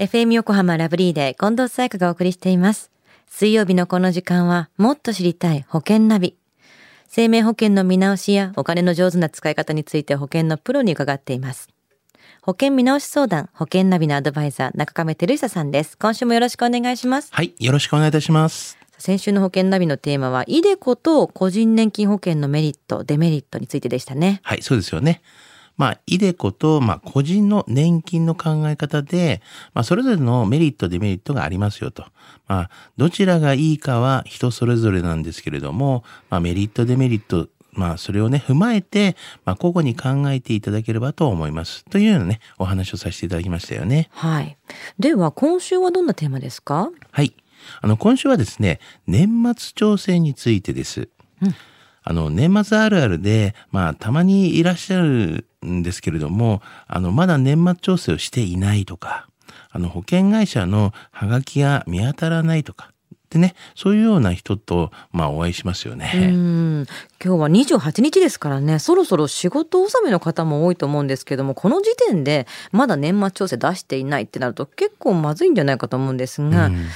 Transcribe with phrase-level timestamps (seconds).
[0.00, 2.90] FM 横浜ラブリーで近藤沙耶香がお送りしています。
[3.28, 6.38] 水曜日のこの時間はもっと知りたい保険ナビ。
[7.06, 11.68] 生命保険の見直しやお金の上手な使い方について保険のプロに伺っています。
[12.40, 15.98] 保険見直し相談、保険ナビのアドバイザー、中亀照久さんです。
[15.98, 17.28] 今週もよろしくお願いします。
[17.30, 18.78] はい、よろしくお願いいたします。
[18.96, 24.40] 先週の保険ナビのテーマは、イデコと個人年金保険のメリット、デメリットについてでしたね。
[24.44, 25.20] はい、そうですよね。
[25.80, 29.40] まあ、イデコと、まあ、個人の年金の考え方で、
[29.72, 32.04] まあ、それぞれのメリット、デメリットがありますよと。
[32.46, 39.16] まあ、どちらがいいかは人それぞれなんですけれども、まあ、メリット、デメリット、まあ、それをね、踏まえて、
[39.46, 41.86] まあ、個々に考えていただければと思います。
[41.86, 44.10] というようなね、お話をさせていただきましたよね。
[44.12, 44.58] はい。
[44.98, 46.90] では、今週はどんなテーマですか？
[47.10, 47.34] はい。
[47.80, 51.08] あの、今週はですね、年末調整についてです。
[51.40, 51.54] うん
[52.10, 59.28] あの、年末あるあるで、まあ、たまにいらっしゃるんですけれども、あの、まだ年末調整をしていないとか、
[59.70, 62.90] あの、保険会社のハガキが見当たらないとか、
[63.30, 66.32] でね、そういうような人と、まあ、お会いしますようね。
[66.32, 66.84] ん
[67.24, 76.86] 今日は28日ですからねそろそろ仕事納めの方も多いと思うんですけどもこの時点でまだ年末調整出していないってなると結構まずいんじゃないかと思うんですが、うん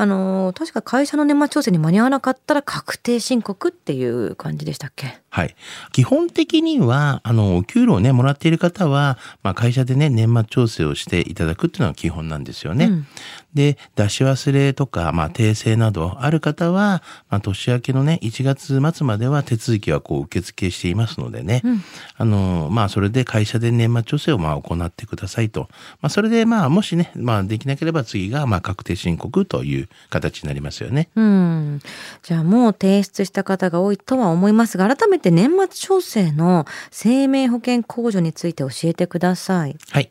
[0.00, 5.20] あの確か会社の年末調整に間に合わなかったら確定申告っていう感じでしたっけ？
[5.30, 5.54] はい。
[5.92, 12.86] 基本的には、あの、お給料をね、もらっている方は、まあ、会社でね、年末調整をしていただくっていうのが基本なんですよね。
[12.86, 13.06] うん
[13.54, 21.82] で、出し忘れとか、まあ、訂正などある方は、まあ、年明けのね、1月末までは手続きはこう受付していますのでね、うん
[22.16, 25.68] あの、まあ、それで会社で年末調整をまあ行ってくださいと。
[26.00, 31.08] まあ、それでまあ、もしね、まあ、できなければ次がまあ、確定申告という形になりますよね。
[31.16, 31.80] うん、
[32.22, 39.76] じゃあもう提出した方が多いとは思いますが改めて年末調整の生命保険控除について教えてください。
[39.90, 40.10] はい。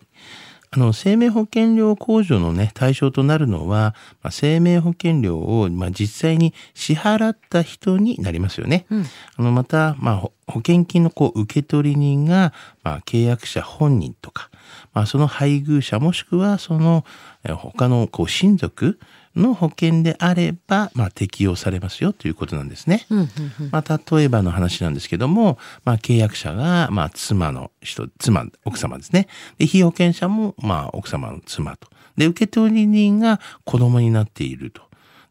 [0.71, 8.85] あの、生命保険料控除のね、対象となるのは、まあ、生命保険料を、まあ、実際に支払った人になりますよね。
[8.91, 14.51] うんあの、また、まあ、ほ保険金のこう、受取人が、まあ、契約者本人とか、
[14.93, 17.03] まあ、その配偶者もしくは、その、
[17.43, 18.99] え他の、こう、親族
[19.39, 23.05] の保険であれば、まあ、適用されますよということなんですね。
[23.09, 29.27] うんうんうんまあ、例えばの話なんですけども、まあ、契約者が、まあ、妻の人、妻、奥様ですね。
[29.57, 31.87] で、被保険者も、まあ、奥様の妻と。
[32.17, 34.81] で、受取人が子供になっていると。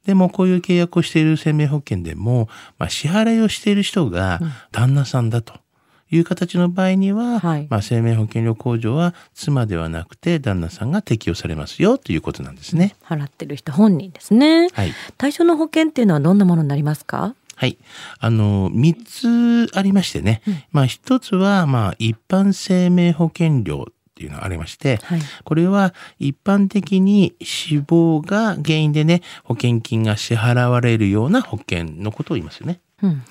[0.07, 2.49] でも、こういう契約をしている生命保険でも、
[2.79, 4.41] まあ、支払いをしている人が
[4.73, 5.55] 旦那さんだと。
[6.11, 12.97] いう形の場合には、はいまあ、生命保険料控除は妻ではなくて旦那さんが適用されますよということなんですね。
[13.05, 14.69] 払ってる人本人ですね。
[14.73, 14.93] はい。
[15.17, 17.35] 対象の保険っていうのはどんなものになりますか？
[17.55, 17.77] はい。
[18.21, 20.43] あの、三つありましてね。
[20.71, 32.81] まあ、一つは、まあ、一般生命保険料っていうのがありまして、はいこれは一般的に死亡が原因でね、保険金が支払われるような保険のことを言いますよね。
[33.03, 33.23] うん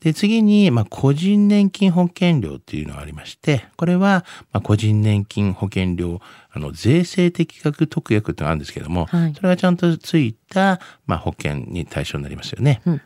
[0.00, 9.34] で、次に、まあ、個人年金保険料っていうのがありまして、これは、まあ、個人年金保険料、あの、税制的確特約っていうのがあるんですけども、はい。
[9.34, 12.80] それがちゃんとついた、まあ、保険に対象になりますよね。
[12.86, 13.02] うん。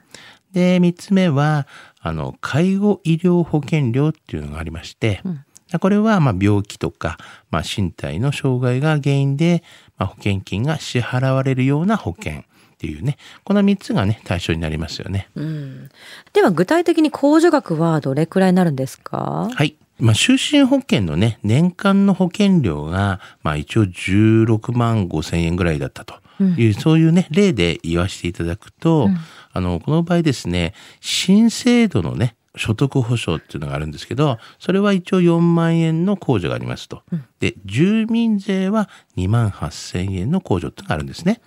[0.52, 1.66] で、三つ目は、
[2.00, 5.44] あの、介護医療保険料っていうのがありまして、うん。
[5.80, 7.18] これは、まあ、病気とか、
[7.50, 9.64] まあ、身体の障害が原因で、
[9.98, 12.44] まあ、保険金が支払われるような保険
[12.74, 15.28] っていうね、この三つがね、対象になりますよね。
[15.34, 15.90] うん、
[16.32, 19.48] では具体的に控除額はどれくらいになるんですか？
[19.54, 19.76] はい。
[20.00, 26.16] まあ、就寝保険のね、年間の保険料が、まあ、一応16万5千円ぐらいだったと。
[26.58, 29.08] いう、そういうね、例で言わせていただくと、
[29.52, 37.02] あの、この場合ですね、新制度のね、所得保障っていうのがあるんですけど、それは一応4万円の控除がありますと。
[37.40, 41.40] で、住民税は2万8千円の控除っていうのがあるんですね。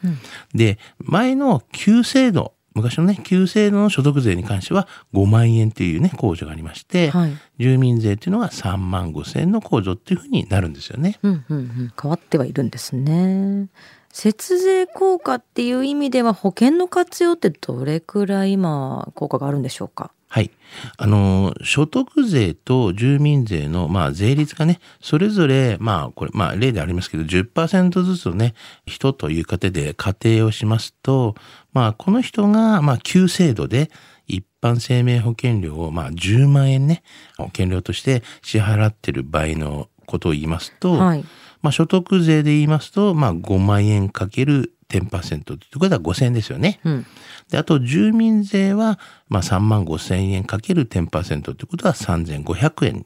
[0.54, 11.18] で、前の旧制度、昔のね、旧制度の所得税に関しては5万円っていうね、控除がありまして、はい住民税っていうのが3万5千円の控除っていうふうになるんですよね。
[11.24, 13.68] うんうんうん、変わってはいるんですね。
[14.12, 20.12] 節税効果っていう意味では保険の活用ってどれくらい今効果があるんでしょうか？
[20.30, 20.52] はい。
[20.98, 28.54] あの、所得税と住民税の、まあ、税率がね、それぞれ、まあ、これ、まあ、例でありますけど、10%ずつのね、
[28.86, 31.36] 人という方で仮定をしますと、
[31.72, 33.90] まあ、この人が、まあ、旧制度で、
[34.28, 37.04] 一般生命保険料を、まあ、10万円ね、
[37.38, 41.24] 保険料として支払ってる場合のことを言いますと、はい
[41.62, 46.80] まあ、所得税で言いますと、まあ、5万円かける10%ということは5000円ですよね。
[46.84, 47.06] うん
[47.50, 49.00] で、あと住民税は、
[49.30, 53.06] まあ、3万5千円かける10%ということは3500円。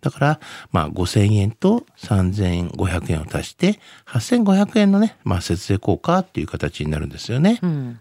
[0.00, 0.40] だから、
[0.72, 7.58] まあ、5000円と3500円を足して、8500円のね、まあ、節税効果っていう形になるんですよね。
[7.62, 8.00] うん。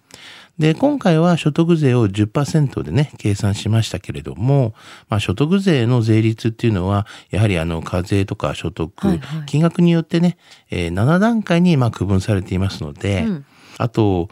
[0.57, 4.73] で、今回は所得税を10%でね、計算しましたけれども、
[5.09, 10.37] まあ、所得税の税率っていうのは、やはりあの、課税とか所得、はいはい金額によってね、
[10.69, 13.45] えー7段階にまあ区分されていますので、うん
[13.77, 14.29] あと、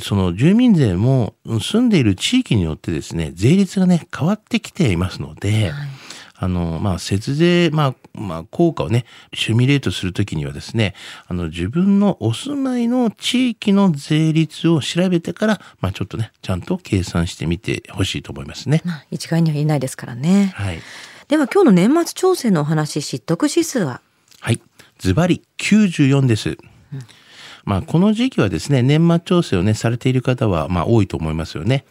[0.00, 5.88] その住民税もうん住んでいる地域によってですね、税率がね、変わってきていますので、はい
[6.38, 9.04] あの、まあ、節税、まあ、まあ、効果をね、
[9.34, 10.94] シミュレートするときにはですね、
[11.28, 18.82] あの、自分のお住まいの地域の税率を調べてから、まあ、ちょっとね、ちゃんと計算してみてほしいと思いますね。
[18.84, 20.52] まあ、一概には言えないですからね。
[20.54, 20.80] はい。
[21.28, 24.00] では今日の年末調整のお話、知得指数は？
[24.40, 24.60] はい。
[24.98, 26.56] ズバリ94です。
[27.66, 31.84] まあ、この時期はですね、年末調整をね、されている方は、まあ、多いと思いますよね。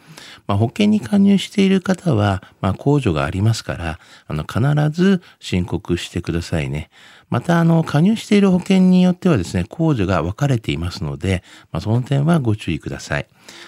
[0.46, 6.88] まあ、保険に加入している方は、まあ、控除がありますから、あの、必ず申告してくださいね。
[7.28, 11.42] また、あの、加入している保険によってはですね、控除が分かれていますので、
[11.72, 13.26] まあ、その点はご注意ください。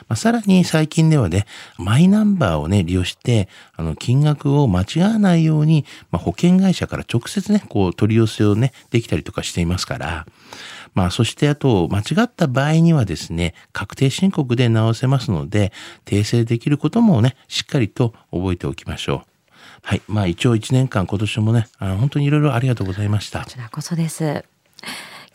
[0.08, 1.44] まあ、さらに最近ではね、
[1.76, 10.26] マイナンバーをね、利用して、あの、金額を間違わないように、まあ、保険会社から直接ね、こう、取り寄せをね、できたりとかしていますから、
[10.94, 15.72] まあ、そしてあと、間違った場合にはですね、確定申告で直せますので、
[16.04, 19.28] 訂正できることもね、しっかりと覚えておきましょう。
[19.82, 20.02] はい。
[20.08, 23.50] まあ、一応1年間、今年もね、あの本当にいろいろありがとうございましたこ。
[23.50, 24.44] ちらこそです。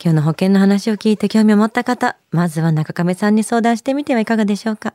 [0.02, 4.94] 今日の保険の話を聞いて興味を持った方、まずは中亀さんに相談してみてはいかがでしょうか。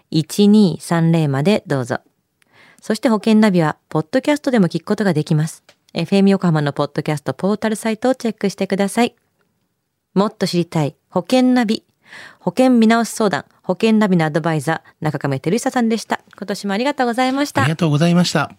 [0.11, 1.99] 1230までどうぞ。
[2.81, 5.63] そして保険ナビはポッドキャストでも聞くことができます。
[5.93, 9.15] FM 横浜のポッドキャストポータルサイトをチェックしてください。
[10.13, 11.85] もっと知りたい保険ナビ。
[12.39, 16.21] 保険見直し相談、保険ナビのアドバイザー、中亀照久さんでした。
[16.37, 17.69] 今年もありがとうございましたあり。
[17.69, 18.51] がとうございました。